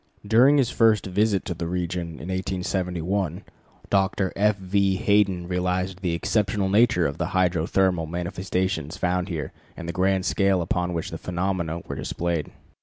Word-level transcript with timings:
During 0.25 0.57
his 0.57 0.71
first 0.71 1.05
visit 1.05 1.45
to 1.45 1.53
the 1.53 1.67
region 1.67 2.13
in 2.13 2.29
1871, 2.29 3.43
Dr. 3.91 4.33
F. 4.35 4.57
V. 4.57 4.95
Hayden 4.95 5.47
realized 5.47 6.01
the 6.01 6.13
exceptional 6.15 6.69
nature 6.69 7.05
of 7.05 7.19
the 7.19 7.27
hydrothermal 7.37 8.09
manifestations 8.09 8.97
found 8.97 9.29
here 9.29 9.51
and 9.77 9.87
the 9.87 9.93
grand 9.93 10.25
scale 10.25 10.63
upon 10.63 10.93
which 10.93 11.11
the 11.11 11.19
phenomena 11.19 11.81
were 11.81 11.95
displayed. 11.95 12.49